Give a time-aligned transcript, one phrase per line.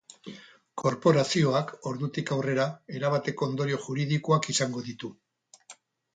[0.81, 2.65] Korporazioak, ordutik aurrera,
[3.01, 5.13] erabateko ondorio juridikoak izango ditu.